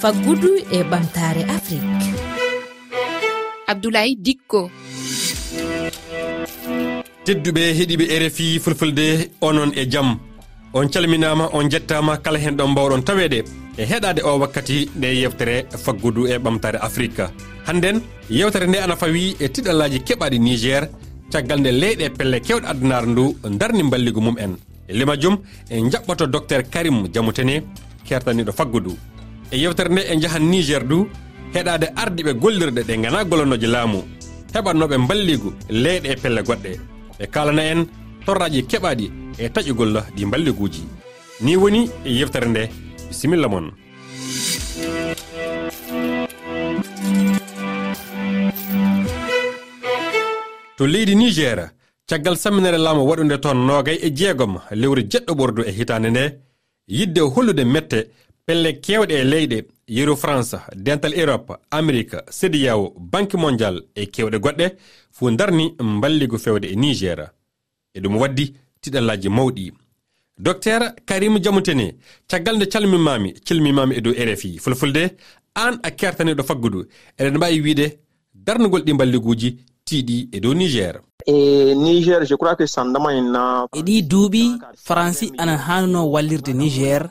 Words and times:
faggudu 0.00 0.50
e 0.72 0.82
ɓamtare 0.90 1.42
afrique. 1.56 2.08
Abdoulaye 3.66 4.14
dikko. 4.16 4.70
Tedduɓe 7.24 7.62
heeɗiɓe 7.76 8.04
e 8.14 8.16
rfi 8.24 8.58
fulfulde 8.64 9.30
onon 9.40 9.70
e 9.76 9.84
jaam 9.92 10.18
on 10.72 10.88
calminama 10.88 11.48
on 11.52 11.68
jettama 11.70 12.16
kala 12.16 12.38
hen 12.38 12.56
ɗon 12.56 12.70
mbawɗon 12.70 13.02
tawede 13.04 13.44
e 13.76 13.82
heɗade 13.84 14.20
o 14.24 14.38
wakkati 14.38 14.90
nde 14.96 15.06
yewtere 15.20 15.66
faggudu 15.84 16.26
e 16.26 16.38
ɓamtare 16.38 16.78
afrique. 16.80 17.24
Hannden 17.66 18.00
yewtere 18.30 18.66
nde 18.66 18.78
ana 18.78 18.96
fawi 18.96 19.36
e 19.40 19.46
tiɗallaji 19.48 20.00
keɓaɗi 20.06 20.38
niger 20.40 20.88
caggal 21.32 21.60
nde 21.60 21.70
leyɗe 21.72 22.08
pelle 22.18 22.40
kewɗe 22.40 22.66
adunare 22.66 23.06
ndu 23.06 23.36
darni 23.58 23.82
balligo 23.82 24.20
mum 24.20 24.36
en 24.38 24.56
e 24.88 24.92
limajum 24.92 25.36
en 25.70 25.90
jaɓɓoto 25.90 26.26
docteur 26.26 26.62
karim 26.70 27.08
jamutene 27.14 27.62
kertaniɗo 28.10 28.52
faggu 28.52 28.80
du. 28.80 28.92
E 29.52 29.56
yewtere 29.62 29.90
nde 29.92 30.02
e 30.10 30.20
jahan 30.20 30.44
niger 30.50 30.82
du 30.90 31.06
heɗade 31.54 31.86
ardiɓe 32.02 32.32
gollirɗe 32.42 32.82
ɗe 32.88 32.94
gana 33.02 33.24
golanoje 33.24 33.66
laamu. 33.66 34.00
Heɓannoɓe 34.54 34.96
balligu 35.08 35.50
leyɗe 35.82 36.08
e 36.12 36.16
pelle 36.22 36.40
goɗɗe. 36.42 36.70
Ɓe 37.18 37.24
kalana 37.34 37.62
en 37.72 37.80
torraji 38.26 38.66
keɓaɗi 38.70 39.06
e 39.38 39.48
taƴugol 39.54 40.02
ɗi 40.16 40.24
balliguji 40.26 40.82
ni 41.40 41.56
woni 41.56 41.90
e 42.04 42.10
yewtere 42.18 42.48
nde. 42.48 42.62
Bisimilla 43.08 43.48
moon 43.48 43.70
to 50.76 50.86
leydi 50.86 51.14
niger 51.14 51.70
caggal 52.08 52.36
samminere 52.36 52.78
laamu 52.78 53.02
waɗunde 53.08 53.36
toon 53.40 53.58
nogay 53.66 53.98
e 54.02 54.10
jeegom 54.18 54.58
lewru 54.80 55.02
jeɗɗo 55.10 55.32
ɓordu 55.38 55.62
e 55.68 55.72
hitande 55.78 56.10
nde. 56.10 56.49
yidde 56.90 57.20
hollude 57.20 57.64
mette 57.64 58.10
pelle 58.46 58.72
kewɗe 58.84 59.12
e 59.20 59.24
leyɗe 59.24 59.58
yeru 59.88 60.16
france 60.16 60.56
dental 60.74 61.14
europe 61.18 61.52
amérique 61.70 62.16
sédiyawo 62.30 62.94
banque 62.98 63.34
mondial 63.36 63.82
e 63.94 64.04
kewɗe 64.06 64.38
goɗɗe 64.38 64.66
fuu 65.12 65.30
darni 65.30 65.74
mballigo 65.80 66.38
fewde 66.38 66.64
e 66.66 66.76
niger. 66.76 67.30
E 67.94 68.00
ɗum 68.00 68.16
waddi 68.16 68.54
tiɗallaji 68.80 69.28
mawɗi. 69.28 69.72
Docteur 70.38 70.94
karim 71.06 71.38
jamutene 71.42 71.94
caggal 72.28 72.56
nde 72.56 72.66
calmimami 72.66 73.32
calmimami 73.46 73.94
e 73.96 74.00
dow 74.00 74.12
rfi 74.12 74.58
fulfulde 74.58 75.02
an 75.54 75.78
a 75.82 75.90
kertaniɗo 75.90 76.42
faggudu 76.42 76.86
eɗen 77.18 77.36
mbawi 77.36 77.60
wiide 77.60 77.86
darnugol 78.34 78.82
ɗi 78.82 78.92
balliguji 78.98 79.56
tiiɗi 79.90 80.28
e 80.32 80.40
dow 80.40 80.54
niger. 80.54 80.94
E 81.26 81.74
niger 81.74 82.24
je 82.24 82.34
crois 82.36 82.56
que 82.56 82.66
sandama 82.66 83.10
e 83.14 83.80
ɗi 83.86 83.96
duuɓi 84.10 84.42
faransi 84.86 85.26
ana 85.38 85.56
hanno 85.66 86.00
wallirde 86.14 86.52
niger 86.54 87.02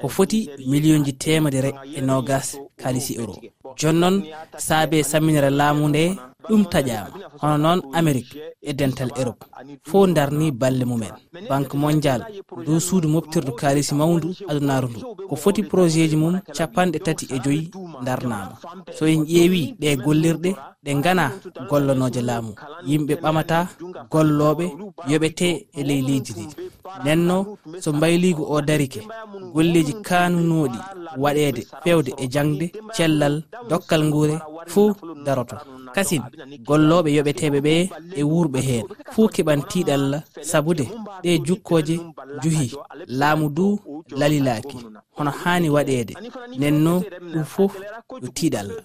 ko 0.00 0.08
foti 0.08 0.50
millionji 0.70 1.12
temedere 1.14 1.70
e 1.98 2.00
nogas 2.00 2.48
kalisi 2.76 3.14
euro. 3.20 3.34
Jonnon 3.80 4.16
saabe 4.66 5.02
samminere 5.10 5.50
laamu 5.50 5.88
nde 5.88 6.04
ɗum 6.48 6.62
taƴama 6.72 7.08
hono 7.40 7.56
noon 7.58 7.80
amérique 7.98 8.36
e 8.62 8.72
dental 8.72 9.10
europe. 9.16 9.44
Fo 9.88 10.06
darni 10.06 10.50
balle 10.52 10.84
mumen. 10.84 11.12
Banque 11.48 11.74
mondial 11.76 12.22
dow 12.66 12.78
suudu 12.80 13.08
moftirdu 13.08 13.52
kaalisi 13.60 13.94
mawdu 13.94 14.28
adunaru 14.48 14.88
ndu. 14.88 15.00
Ko 15.28 15.34
foti 15.36 15.62
projet 15.62 16.08
ji 16.10 16.16
mum 16.16 16.40
capanɗe 16.56 16.98
tati 17.06 17.24
e 17.34 17.38
joyyi 17.44 17.70
darnama 18.06 18.54
so 18.96 19.06
en 19.06 19.24
ƴeewi 19.24 19.74
ɗe 19.80 19.96
gollirɗe 20.04 20.50
ɗe 20.84 20.90
gana 21.04 21.32
gollanoje 21.70 22.20
laamu. 22.28 22.52
Yimɓe 22.86 23.14
ɓamata 23.22 23.58
golloɓe 24.12 24.64
yoɓete 25.10 25.48
e 25.78 25.82
ley 25.88 26.02
leydi 26.08 26.32
ndi. 26.32 26.44
Nenno 27.04 27.56
so 27.80 27.92
mbayligu 27.92 28.42
o 28.54 28.60
darike 28.60 29.00
golleji 29.54 29.94
kanunoɗi 30.06 30.78
waɗede 31.22 31.62
fewde 31.84 32.10
e 32.22 32.24
jangde 32.28 32.66
cellal 32.94 33.42
dokkal 33.68 34.02
nguure 34.04 34.36
fuu 34.66 34.92
daroto. 35.24 35.56
kasin 35.94 36.22
golloɓe 36.68 37.10
yoɓeteɓe 37.16 37.58
ɓe 37.66 37.74
e 38.20 38.22
wurɓe 38.30 38.60
heen. 38.68 38.84
Fuu 39.12 39.28
keɓan 39.34 39.60
tiiɗal 39.70 40.04
sabude 40.50 40.84
ɗe 41.24 41.30
jukkoje 41.46 41.96
juhi 42.42 42.66
laamu 43.20 43.46
du 43.56 43.66
lalilaaki 44.20 44.78
hono 45.16 45.30
haani 45.30 45.68
waɗeede. 45.76 46.14
Nden 46.58 46.76
no 46.84 46.94
ɗum 47.32 47.44
fof 47.44 47.72
yo 48.22 48.28
tiiɗe 48.36 48.58
allah 48.62 48.76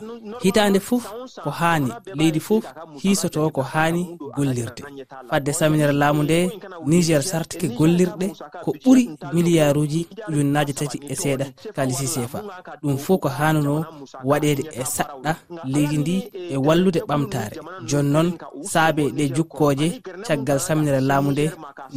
hitaande 0.44 0.80
fof 0.80 1.04
ko 1.44 1.50
haani. 1.60 1.90
Leydi 2.18 2.40
fof 2.40 2.64
hiisoto 3.02 3.50
ko 3.56 3.62
haani 3.62 4.02
gollirde. 4.38 4.82
Fadde 5.30 5.52
saminira 5.54 5.92
laamu 6.02 6.24
nde 6.24 6.38
niger 6.86 7.22
sartike 7.24 7.68
gollirɗe 7.78 8.28
ko 8.64 8.72
ɓuri 8.84 9.04
miliyaruji 9.34 10.08
ujunnaaji 10.30 10.74
tati 10.74 10.98
e 11.12 11.16
seeɗa 11.22 11.46
kalisi 11.76 12.08
sefa 12.08 12.40
ɗum 12.84 12.98
fof 12.98 13.20
ko 13.24 13.30
haanuno 13.38 13.86
waɗeede 14.30 14.64
e 14.82 14.84
saɗɗa 14.96 15.32
leydi 15.74 15.98
ndi 15.98 16.16
e 16.54 16.58
wallude 16.58 17.00
ɓamtaare. 17.10 17.56
Jooni 17.88 18.10
noon 18.14 18.30
saabe 18.72 19.04
ɗe 19.18 19.24
jukkooje 19.36 19.88
caggal 20.28 20.60
saminira 20.60 21.00
laamu 21.10 21.32
nde 21.32 21.46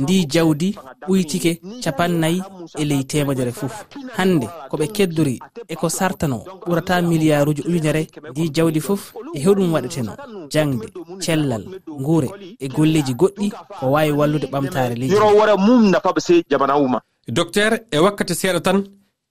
ndi 0.02 0.26
jawdi 0.32 0.68
ɓuytike 1.08 1.52
capannayyi 1.84 2.42
e 2.80 2.84
ley 2.84 3.02
temedere 3.04 3.52
fof. 3.52 3.74
hannde 4.22 4.46
koɓe 4.70 4.86
keddori 4.96 5.36
e 5.72 5.74
ko 5.80 5.88
sartano 5.98 6.38
ɓurata 6.68 6.94
miliyaruji 7.10 7.62
ujunere 7.68 8.02
ndi 8.30 8.42
jawdi 8.56 8.80
fof 8.80 9.02
e 9.36 9.38
heɗum 9.44 9.68
waɗeteno 9.74 10.12
jangde 10.52 10.86
cellal 11.24 11.64
guure 12.06 12.28
e 12.64 12.66
golleji 12.76 13.12
goɗɗi 13.20 13.46
ko 13.80 13.84
wawi 13.94 14.12
wallude 14.18 14.46
ɓamtare 14.52 14.94
leydi. 15.00 15.14
Yorowore 15.14 15.54
mum 15.66 15.82
nafaɓe 15.92 16.20
sey 16.26 16.40
jamana 16.50 16.74
wuma 16.80 16.98
docteur 17.28 17.72
e 17.90 17.98
wakkati 18.04 18.34
seeɗa 18.40 18.60
tan 18.66 18.78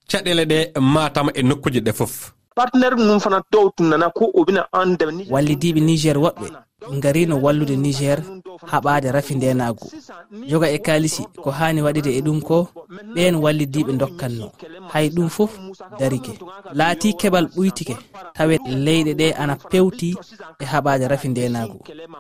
caɗele 0.09 0.44
ɗe 0.52 0.57
matama 0.94 1.31
e 1.40 1.41
nokkuji 1.44 1.79
ɗe 1.85 1.91
fof. 1.94 2.34
Partenaire 2.56 2.96
mum 2.97 3.19
fana 3.19 3.41
dow 3.52 3.69
tum 3.75 3.88
nana 3.90 4.09
ko 4.18 4.25
o 4.34 4.44
bina 4.46 4.62
an 4.73 4.90
demi 5.00 5.23
wallidiɓe 5.34 5.79
niger 5.88 6.18
woɓɓe 6.18 6.47
garino 6.89 7.35
wallude 7.41 7.75
niger 7.75 8.19
haɓade 8.71 9.11
rafi 9.11 9.35
ndenagu 9.35 9.91
joga 10.49 10.69
e 10.69 10.77
kalisi 10.77 11.23
ko 11.43 11.49
hani 11.51 11.81
waɗide 11.81 12.11
e 12.17 12.21
ɗum 12.21 12.41
ko 12.41 12.67
ɓen 13.15 13.35
wallidiɓe 13.43 13.93
dokkanno 14.01 14.51
hay 14.93 15.09
ɗum 15.09 15.29
fof 15.29 15.51
darike. 15.99 16.33
Laati 16.73 17.13
keɓal 17.19 17.45
ɓuytike 17.55 17.95
tawe 18.35 18.55
leyɗe 18.85 19.11
ɗe 19.19 19.27
ana 19.41 19.55
pewti 19.55 20.09
e 20.59 20.65
haɓade 20.71 21.07
rafi 21.07 21.27
ndenagu 21.29 21.77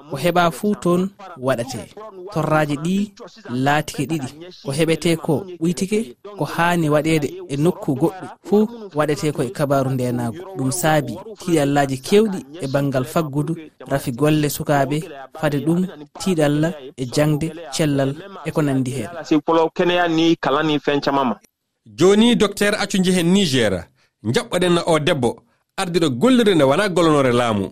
ko 0.09 0.15
heɓa 0.23 0.51
fuu 0.51 0.75
toon 0.83 1.09
waɗate. 1.37 1.79
Torraji 2.33 2.75
ɗi 2.85 2.95
laatike 3.49 4.03
ɗiɗi 4.09 4.29
ko 4.65 4.71
heɓete 4.77 5.09
ko 5.25 5.33
ɓuytike 5.59 5.99
ko 6.37 6.45
hani 6.45 6.87
waɗede 6.89 7.27
e 7.53 7.55
nokku 7.57 7.91
goɗɗu 8.01 8.25
fuu 8.47 8.67
waɗete 8.97 9.31
ko 9.35 9.41
e 9.43 9.49
kabaru 9.57 9.89
ndenagu 9.91 10.37
ɗum 10.57 10.71
saabi 10.71 11.13
tiɗallaji 11.39 11.97
kewɗi 12.07 12.39
e 12.63 12.67
banggal 12.73 13.05
faggudu 13.13 13.53
rafi 13.91 14.11
golle 14.11 14.49
sukaɓe 14.55 14.97
fade 15.39 15.57
ɗum 15.65 15.81
tiiɗal 16.19 16.63
e 17.01 17.03
jangde 17.15 17.47
cellal 17.75 18.11
e 18.47 18.49
ko 18.55 18.61
nandi 18.61 18.91
hen 18.97 19.09
joni 21.97 22.35
docteur 22.41 22.73
accu 22.83 22.97
jehen 23.05 23.27
niger 23.35 23.73
jaɓɓoɗen 24.33 24.75
o 24.91 24.99
debbo 25.07 25.29
ardiɗo 25.81 26.07
gollirde 26.21 26.53
nde 26.55 26.63
wona 26.69 26.89
gollonore 26.95 27.31
laamu. 27.39 27.65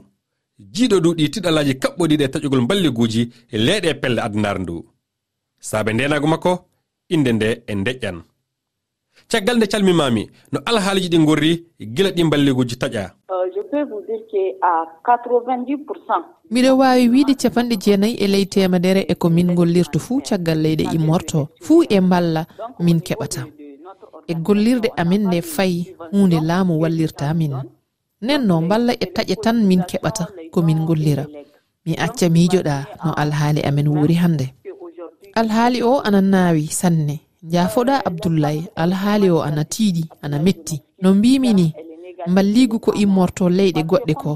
Jiiɗo 0.74 0.98
duuɗi 1.04 1.30
tiɗalaji 1.34 1.74
kaɓɓoɗiɗe 1.84 2.26
taƴugol 2.34 2.66
balliguji 2.70 3.22
e 3.54 3.58
leeɗe 3.66 3.94
pelle 4.02 4.20
adnar 4.28 4.58
ndu. 4.60 4.76
Saabe 5.60 5.90
ndenago 5.94 6.28
makko 6.28 6.52
inde 7.14 7.32
nde 7.34 7.48
e 7.72 7.74
deƴƴan 7.86 8.18
caggal 9.32 9.58
nde 9.58 9.68
calmimami 9.72 10.24
no 10.52 10.60
alhaaliji 10.70 11.10
ɗi 11.14 11.18
gorri 11.28 11.52
gila 11.96 12.10
ɗi 12.16 12.24
balliguji 12.32 12.76
taƴa 12.82 13.04
dire 14.10 14.26
que 14.32 14.44
à 14.62 14.86
90 15.06 15.78
pourcent 15.86 16.24
miɗo 16.52 16.72
wawi 16.82 17.10
wiide 17.14 17.34
capanɗe 17.42 17.76
jeenayyi 17.84 18.16
e 18.24 18.28
ley 18.28 18.46
temedere 18.46 19.02
e 19.08 19.14
ko 19.16 19.30
min 19.30 19.54
gollirta 19.58 20.00
fuu 20.00 20.22
caggal 20.28 20.60
leyɗe 20.66 20.86
immorto 20.96 21.40
fuu 21.62 21.84
e 21.90 22.00
mballa 22.02 22.42
min 22.80 23.00
keɓata. 23.08 23.42
E 24.28 24.34
gollirde 24.46 24.90
amin 25.02 25.24
nde 25.28 25.42
fayi 25.42 25.96
hunde 26.12 26.38
laamu 26.50 26.74
wallirta 26.82 27.34
min 27.34 27.54
nenno 28.22 28.62
mballa 28.62 28.94
e 28.94 29.06
taƴe 29.16 29.36
tan 29.44 29.58
min 29.70 29.82
keɓata 29.90 30.26
komin 30.52 30.86
gollira. 30.88 31.26
Mi 31.86 31.94
acca 32.06 32.26
miijoɗa 32.30 32.76
no 33.06 33.12
alhaali 33.22 33.62
amin 33.70 33.88
wuuri 33.88 34.16
hannde. 34.24 34.46
Alhaali 35.36 35.80
o 35.84 36.02
ana 36.08 36.22
naawi 36.22 36.68
sanne. 36.80 37.16
Jaafoɗa 37.52 37.96
abdoullaye 38.08 38.62
alhaali 38.76 39.30
o 39.30 39.40
ana 39.48 39.64
tiiɗi 39.64 40.04
ana 40.24 40.38
metti. 40.40 40.82
No 41.02 41.14
mbimi 41.14 41.54
ni 41.54 41.74
mballigu 42.30 42.80
ko 42.80 42.94
immorto 42.94 43.50
leyɗe 43.50 43.82
goɗɗe 43.90 44.14
ko 44.14 44.32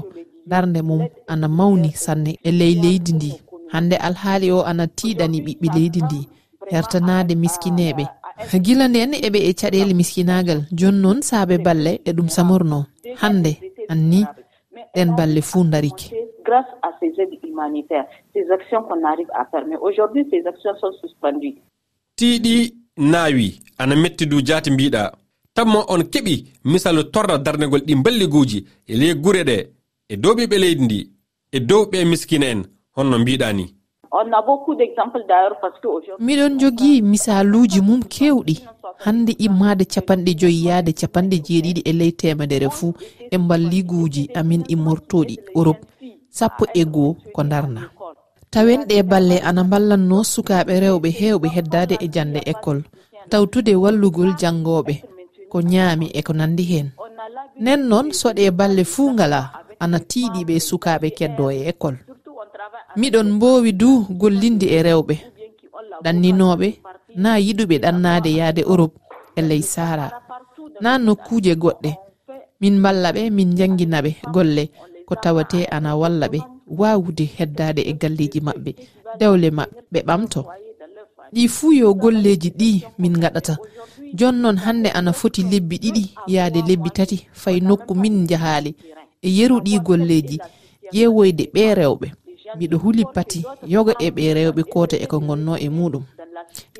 darde 0.46 0.80
mum 0.82 1.02
ana 1.26 1.48
mawni 1.48 1.90
sanne 2.04 2.38
e 2.42 2.50
ley 2.52 2.74
leydi 2.82 3.12
ndi. 3.12 3.30
Hande 3.72 3.96
alhaali 3.96 4.50
o 4.52 4.62
ana 4.70 4.86
tiiɗani 4.86 5.38
ɓiɓɓe 5.46 5.68
leydi 5.74 6.00
ndi 6.02 6.20
hertanade 6.70 7.34
miskineɓe 7.34 8.04
gila 8.64 8.88
nden 8.88 9.12
eɓe 9.26 9.38
e 9.48 9.52
caɗele 9.60 9.94
miskinagal 9.94 10.60
joni 10.78 10.98
noon 11.02 11.22
saabe 11.22 11.58
balle 11.58 12.00
e 12.04 12.10
ɗum 12.12 12.28
samorno. 12.28 12.78
Hande 13.22 13.52
anni 13.88 14.20
ɗen 14.94 15.10
balle 15.16 15.40
fuu 15.42 15.64
darike 15.64 16.06
grâce 16.44 16.72
à 16.82 16.88
ces 17.00 17.12
aides 17.22 17.38
humanitaires 17.42 18.06
ces 18.32 18.44
actions 18.50 18.82
qu'on 18.82 19.02
arrive 19.04 19.30
à 19.34 19.44
faire 19.50 19.64
mais 19.66 19.76
aujourd'hui 19.76 20.26
ces 20.30 20.46
actions 20.46 20.76
sont 20.80 20.92
suspendues. 21.00 21.56
Tiiɗi 22.16 22.74
naawi 22.96 23.60
ana 23.78 23.96
metti 23.96 24.26
du 24.26 24.40
jaati 24.44 24.70
mbiɗa 24.70 25.12
tamma 25.54 25.84
on 25.88 26.02
keɓi 26.12 26.34
misalu 26.64 27.02
torra 27.12 27.38
darnegol 27.38 27.80
ɗi 27.86 27.94
balliguji 28.04 28.58
e 28.86 28.94
ley 29.00 29.14
gure 29.14 29.42
ɗe 29.44 29.56
e 30.08 30.16
dow 30.16 30.32
dowɓiɓe 30.34 30.56
leydi 30.62 30.84
ndi 30.84 30.98
e 31.52 31.58
dow 31.68 31.82
ɓe 31.90 32.04
miskina 32.10 32.46
en 32.52 32.62
honno 32.96 33.18
mbiɗa 33.18 33.52
ni. 33.52 33.64
Miɗon 36.26 36.58
jogii 36.60 37.02
misaluuji 37.02 37.80
mum 37.80 38.02
kewɗi. 38.02 38.54
Hannde 39.04 39.32
immaade 39.38 39.84
capanɗe 39.84 40.34
joyi 40.40 40.64
yahde 40.66 40.92
capanɗe 40.92 41.36
jeeɗiɗi 41.46 41.80
e 41.84 41.92
ley 41.92 42.12
temedere 42.12 42.68
fuu 42.70 42.94
e 43.30 43.38
mballiguuji 43.38 44.30
amin 44.34 44.62
e 44.62 44.72
immortoɗi 44.72 45.38
europe. 45.56 45.82
Sappo 46.30 46.64
e 46.74 46.84
goo 46.84 47.16
ko 47.34 47.42
darna 47.42 47.90
tawen 48.50 48.84
ɗe 48.88 49.02
balle 49.02 49.38
ana 49.48 49.64
mballanno 49.64 50.24
sukaaɓe 50.32 50.80
rewɓe 50.80 51.08
heewɓe 51.18 51.48
heddaade 51.56 51.94
e 52.00 52.06
jannde 52.14 52.40
école. 52.52 52.82
Tawtude 53.30 53.74
wallugol 53.74 54.30
janngooɓe 54.40 55.13
ko 55.54 55.62
ñaami 55.62 56.06
e 56.18 56.20
ko 56.26 56.32
nandi 56.34 56.64
heen. 56.70 56.88
Nen 57.64 57.80
noon 57.90 58.10
soɗe 58.20 58.50
balle 58.58 58.82
fuu 58.92 59.08
ngala 59.14 59.40
ana 59.82 59.98
tiiɗiɓe 60.10 60.54
sukaaɓe 60.68 61.08
keddo 61.18 61.44
e 61.56 61.70
école 61.70 61.98
miɗon 63.00 63.28
mboowi 63.36 63.70
du 63.80 63.90
gollinde 64.20 64.66
e 64.76 64.78
rewɓe. 64.86 65.14
Ɗanninooɓe 66.04 66.68
naa 67.22 67.38
yiɗuɓe 67.46 67.76
ɗannaade 67.84 68.30
yahde 68.38 68.62
europe 68.72 68.96
e 69.38 69.40
ley 69.48 69.62
sahara. 69.72 70.06
Naa 70.82 70.98
nokkuuje 70.98 71.52
goɗɗe. 71.62 71.90
Min 72.60 72.74
mballa 72.80 73.08
ɓe 73.16 73.22
min 73.36 73.50
janngina 73.58 73.98
ɓe 74.04 74.10
golle 74.34 74.64
ko 75.06 75.14
tawate 75.22 75.58
ana 75.76 75.90
walla 76.00 76.26
ɓe 76.32 76.38
waawude 76.80 77.24
heddaade 77.36 77.82
e 77.90 77.92
galleeji 78.00 78.40
maɓɓe. 78.46 78.70
Dewle 79.18 79.48
maɓɓe 79.58 79.78
ɓe 79.92 80.00
ɓamto. 80.08 80.40
ɗi 81.32 81.48
fuu 81.48 81.72
yo 81.72 81.94
golleji 81.94 82.50
ɗi 82.50 82.82
min 82.98 83.14
gaɗata 83.22 83.56
jonnon 84.14 84.56
hande 84.64 84.88
ana 84.90 85.12
foti 85.12 85.42
lebbi 85.42 85.76
ɗiɗi 85.82 86.04
yaade 86.34 86.60
lebbi 86.68 86.90
tati 86.90 87.26
fay 87.32 87.60
nokku 87.60 87.94
min 87.94 88.26
jahaali 88.26 88.74
e 89.22 89.28
yeru 89.36 89.56
ɗi 89.60 89.78
golleji 89.86 90.38
ƴeewoyde 90.92 91.44
ɓe 91.54 91.74
rewɓe. 91.74 92.08
Mbiɗo 92.56 92.76
huli 92.82 93.04
pati 93.14 93.40
yoga 93.66 93.92
e 93.98 94.08
ɓe 94.10 94.22
rewɓe 94.36 94.62
koota 94.72 94.96
e 94.96 95.06
ko 95.06 95.18
gonno 95.26 95.56
e 95.56 95.68
muɗum. 95.68 96.04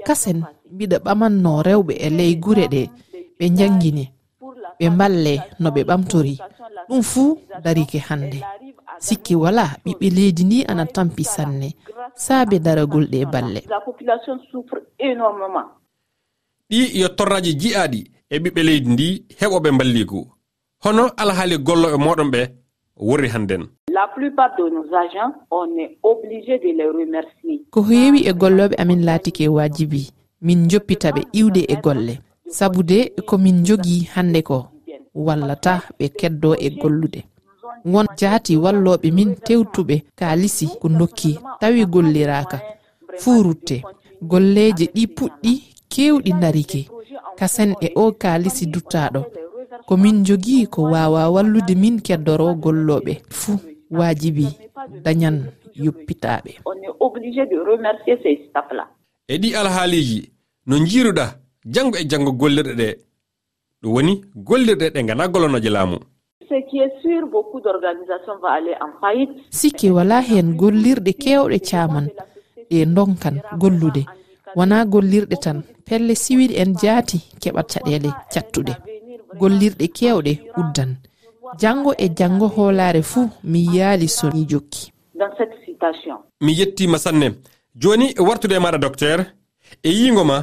Kasen 0.06 0.38
mbiɗa 0.73 0.96
ɓamanno 1.05 1.62
rewɓe 1.67 1.93
e 2.06 2.08
ley 2.19 2.32
gure 2.43 2.64
ɗe 2.73 2.82
ɓe 3.38 3.44
jangine 3.58 4.05
ɓe 4.79 4.87
mballe 4.94 5.35
no 5.61 5.69
ɓe 5.75 5.82
ɓamtori. 5.88 6.35
Ɗum 6.88 7.02
fuu 7.02 7.38
darike 7.64 7.99
hannde. 8.08 8.38
sikki 9.06 9.35
wala 9.43 9.65
ɓiɓɓe 9.85 10.06
leydi 10.17 10.43
ndi 10.45 10.59
ana 10.71 10.85
tampi 10.95 11.25
sanne. 11.25 11.69
Saabe 12.25 12.56
daragol 12.65 13.06
ɗe 13.12 13.21
balle. 13.33 13.61
Ɗi 16.71 16.81
yettorraji 17.01 17.53
jiyaɗi 17.61 18.01
e 18.31 18.37
ɓiɓɓe 18.43 18.61
leydi 18.69 18.89
ndi 18.95 19.06
heɓoɓe 19.41 19.71
balligu 19.79 20.21
hono 20.85 21.03
alhaali 21.23 21.56
gollo 21.67 21.89
e 21.95 21.97
moɗon 22.05 22.31
ɓe 22.35 22.41
wurri 23.06 23.29
hannden. 23.35 23.62
Ko 27.71 27.81
heewi 27.83 28.21
e 28.29 28.33
golloɓe 28.33 28.75
amin 28.83 29.05
laatike 29.05 29.49
wajibi 29.49 30.11
min 30.43 30.69
joppitaɓe 30.71 31.21
iwde 31.33 31.62
e 31.69 31.77
golle. 31.85 32.15
Sabu 32.49 32.83
de 32.83 33.12
komin 33.29 33.65
jogii 33.67 34.09
hannde 34.15 34.43
ko 34.43 34.67
wallata 35.15 35.83
ɓe 35.99 36.09
keddo 36.19 36.55
e 36.55 36.71
gollude. 36.71 37.21
won 37.85 38.07
jaati 38.21 38.57
walloɓe 38.57 39.09
min 39.13 39.35
tewtuɓe 39.47 39.97
kaalisi 40.19 40.67
ko 40.81 40.89
dokki 40.89 41.39
tawi 41.61 41.87
golliraka. 41.87 42.59
Fuu 43.21 43.43
rutte. 43.43 43.77
Golleje 44.23 44.87
ɗi 44.95 45.05
puɗɗi 45.17 45.53
kewɗi 45.93 46.33
darike 46.41 46.81
kasen 47.39 47.75
e 47.81 47.89
o 47.95 48.13
kaalisi 48.13 48.67
duttaɗo 48.67 49.21
komin 49.87 50.25
jogii 50.27 50.67
ko 50.67 50.83
wawa 50.83 51.31
wallude 51.35 51.75
min 51.75 52.01
keddoro 52.01 52.55
golloɓe 52.55 53.13
fuu 53.31 53.59
wajibi 53.91 54.47
dañan 55.05 55.37
yoppitaɓe 55.75 56.51
e 59.29 59.35
ɗi 59.39 59.49
alhaaliji 59.61 60.31
no 60.67 60.79
jiruɗa 60.79 61.27
janngo 61.65 61.97
e 61.99 62.05
janngo 62.05 62.33
gollirɗe 62.33 62.75
ɗe. 62.81 62.89
Ɗum 63.83 63.93
woni 63.95 64.13
gollirɗe 64.37 64.87
ɗe 64.95 65.03
gana 65.07 65.29
gollonoje 65.29 65.71
laamu. 65.71 65.99
sikki 69.51 69.91
wala 69.91 70.21
hen 70.21 70.56
gollirɗe 70.56 71.12
kewɗe 71.23 71.59
caman 71.69 72.06
ɗe 72.71 72.85
donkan 72.87 73.37
gollude. 73.59 74.03
Wona 74.56 74.85
gollirɗe 74.85 75.37
tan 75.45 75.59
pelle 75.87 76.15
siwiɗe 76.15 76.55
en 76.62 76.75
jaati 76.83 77.19
keɓat 77.43 77.67
caɗele 77.73 78.11
cattuɗe 78.33 78.73
gollirɗe 79.41 79.87
kewɗe 79.97 80.33
uddan. 80.61 80.91
Janngo 81.61 81.93
e 81.99 82.06
janngo 82.19 82.47
hoolaare 82.56 83.03
fuu 83.03 83.29
mi 83.45 83.61
yaali 83.77 84.09
so 84.09 84.31
mi 84.35 84.47
jokki. 84.51 84.93
Mi 86.41 86.53
yettima 86.59 86.99
sanne 86.99 87.27
joni 87.83 88.06
wartude 88.19 88.55
e 88.56 88.59
maɗa 88.65 88.79
docteur. 88.79 89.21
E 89.83 89.91
yigo 89.91 90.25
ma 90.25 90.37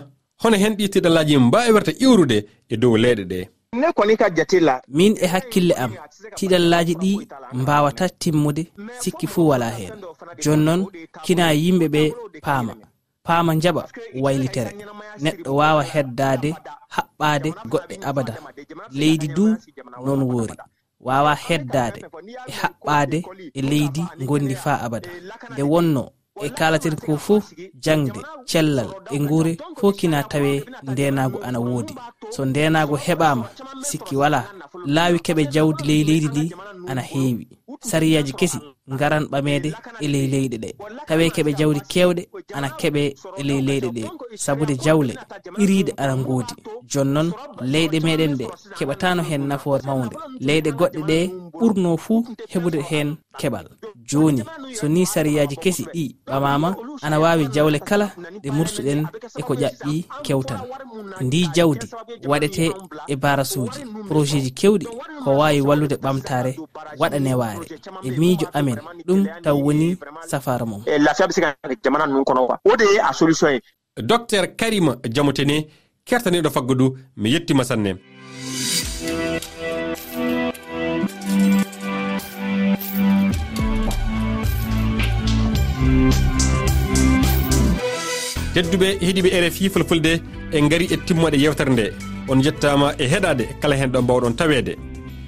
hono 0.44 0.58
hen 0.58 0.74
ɗi 0.78 0.90
tiɗalaji 0.94 1.38
mbawi 1.38 1.72
warta 1.76 1.92
iwrude 2.04 2.38
e 2.70 2.78
dow 2.78 2.98
leyɗe 2.98 3.24
ɗe. 3.32 3.40
min 4.88 5.14
e 5.22 5.28
hakkille 5.28 5.74
am. 5.84 5.92
Tiɗallaji 6.38 6.94
ɗi 7.02 7.12
mbawata 7.54 8.10
timmude 8.10 8.64
sikki 9.00 9.28
fuu 9.28 9.48
wala 9.52 9.70
hen. 9.78 9.92
Jonnon 10.44 10.82
kina 11.24 11.46
yimɓe 11.54 11.88
ɓe 11.96 12.02
paama. 12.46 12.74
Paama 13.26 13.52
jaɓa 13.64 13.84
waylitere. 14.24 14.72
Neɗɗo 15.24 15.52
wawa 15.60 15.84
heddade 15.94 16.50
haɓɓade 16.96 17.50
goɗɗe 17.72 17.96
abada. 18.10 18.34
Leydi 19.00 19.28
du 19.28 19.46
noon 20.06 20.22
woori. 20.32 20.56
Wawa 21.08 21.34
heddade 21.46 22.00
e 22.50 22.52
haɓɓade 22.62 23.20
e 23.60 23.62
leydi 23.70 24.04
gondi 24.28 24.56
fa 24.64 24.74
abada. 24.86 25.10
Nde 25.52 25.62
wonno 25.72 26.04
e 26.46 26.50
kalaten 26.50 26.96
ko 26.96 27.18
fof 27.18 27.44
jangde 27.84 28.20
cellal 28.46 28.90
e 29.12 29.18
guure 29.20 29.58
fo 29.80 29.92
kina 29.92 30.24
tawe 30.24 30.64
ndenago 30.84 31.38
ana 31.44 31.60
woodi. 31.60 31.96
So 32.30 32.46
ndenago 32.46 32.96
heɓama 32.96 33.46
sikki 33.82 34.16
wala 34.16 34.42
laawi 34.86 35.20
keɓe 35.26 35.44
jawdi 35.54 35.84
ley 35.90 36.04
leydi 36.04 36.28
ndi 36.28 36.56
ana 36.88 37.02
heewi. 37.02 37.48
Sariyaji 37.80 38.34
kesi 38.34 38.60
garan 39.00 39.26
ɓamede 39.32 39.74
e 40.00 40.08
ley 40.08 40.28
leyɗe 40.34 40.58
ɗe. 40.64 40.70
Tawe 41.08 41.30
keɓe 41.36 41.52
jawdi 41.60 41.80
kewɗe 41.92 42.24
ana 42.54 42.68
keɓe 42.80 43.02
e 43.40 43.44
ley 43.44 43.62
leyɗe 43.68 43.90
ɗe. 43.98 44.04
Sabude 44.36 44.76
jawle 44.84 45.14
iriɗe 45.62 45.92
ana 45.98 46.16
goodi 46.16 46.54
jonnon 46.92 47.30
leyɗe 47.62 47.98
meɗen 48.06 48.34
ɗe 48.40 48.46
keɓatano 48.78 49.22
hen 49.30 49.44
nafoore 49.48 49.84
mawde 49.86 50.16
leyɗe 50.48 50.72
goɗɗe 50.80 51.02
ɗe 51.10 51.20
ɓurno 51.62 51.98
fuu 51.98 52.26
heɓude 52.52 52.80
heen 52.90 53.10
keɓal. 53.40 53.66
Jooni 54.10 54.44
so 54.78 54.88
ni 54.88 55.06
sariyaji 55.06 55.56
kesi 55.64 55.84
ɗi 55.94 56.04
ɓamama 56.28 56.70
ana 57.02 57.20
wawi 57.20 57.48
jawle 57.54 57.80
kala 57.80 58.06
ɗe 58.44 58.50
mursuɗen 58.58 59.02
eko 59.40 59.54
ƴaɓɓi 59.62 59.94
kewtan. 60.26 60.60
Ndi 61.22 61.40
jawdi 61.56 61.86
waɗete 62.32 62.66
e 63.08 63.16
barasuji 63.16 63.80
projet 64.08 64.42
ji 64.46 64.52
kewɗi 64.60 64.86
ko 65.24 65.30
wawi 65.40 65.62
wallude 65.62 65.96
ɓamtare 66.04 66.52
waɗa 67.00 67.20
neware 67.20 67.66
e 68.04 68.10
miijo 68.20 68.48
amen 68.54 68.80
ɗum 69.08 69.22
taw 69.44 69.58
woni 69.66 69.98
safara 70.28 70.66
mum. 70.66 70.84
Docteur 73.98 74.46
karima 74.56 74.96
jamotene 75.14 75.68
kertaneɗo 76.06 76.50
faggudu 76.50 76.98
mi 77.18 77.30
yettima 77.34 77.64
sanne 77.64 77.92
tedduɓe 88.54 88.98
heeɗiɓe 89.02 89.30
rfi 89.48 89.70
fulfulde 89.70 90.22
en 90.52 90.68
gaari 90.70 90.86
e 90.94 90.98
timmoɗe 91.06 91.38
yewtere 91.38 91.72
nde. 91.72 91.86
On 92.28 92.42
jettama 92.42 92.94
e 92.98 93.06
heɗade 93.08 93.46
kala 93.62 93.76
hen 93.76 93.92
ɗo 93.92 94.02
mbawɗon 94.02 94.36
tawede 94.36 94.76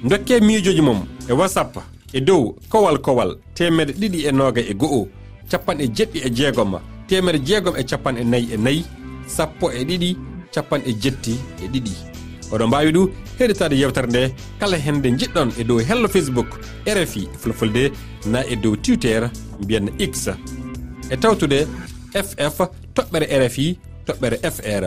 dokke 0.03 0.39
miijoji 0.41 0.81
mum 0.81 1.05
e 1.29 1.33
whatsapp 1.33 1.77
e 2.13 2.19
dow 2.19 2.55
kowal 2.69 2.97
kowal 2.99 3.37
temedde 3.55 3.93
ɗiɗi 3.93 4.27
e 4.27 4.31
noga 4.31 4.61
e 4.61 4.73
go'o 4.73 5.07
capanɗe 5.49 5.87
jeɗɗi 5.95 6.19
e 6.25 6.29
jeegom 6.29 6.79
temedde 7.07 7.45
jeegom 7.45 7.75
e 7.77 7.83
capanɗe 7.83 8.23
nayyi 8.23 8.53
e 8.53 8.57
nayyi 8.57 8.79
e 8.79 8.85
sappo 9.27 9.71
e 9.71 9.83
ɗiɗi 9.83 10.17
capanɗe 10.53 10.91
jetti 11.01 11.39
e 11.63 11.67
ɗiɗi. 11.67 11.91
Oɗon 12.51 12.67
mbawi 12.67 12.91
ɗu 12.91 13.09
heɗitade 13.39 13.75
yewtere 13.75 14.07
nde 14.07 14.33
kala 14.59 14.77
hende 14.77 15.09
jiɗɗon 15.19 15.49
e 15.59 15.63
dow 15.63 15.79
hello 15.79 16.07
facebook 16.07 16.59
rfi 16.85 17.27
fulfulde 17.39 17.91
na 18.25 18.45
e 18.45 18.55
dow 18.55 18.75
twitter 18.75 19.31
mbiyanna 19.61 19.91
x. 19.99 20.29
E 21.11 21.17
tawtude 21.17 21.67
ff 22.13 22.82
toɓɓere 22.95 23.25
rfi 23.41 23.65
toɓɓere 24.07 24.37
fr 24.55 24.83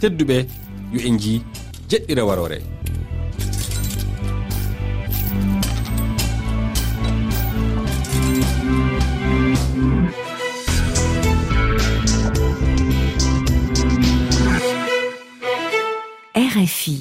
tedduɓe 0.00 0.36
yo 0.92 1.00
en 1.08 1.16
ji 1.22 1.34
jeɗɗire 1.90 2.22
warore 2.28 2.58
RFI 16.36 16.96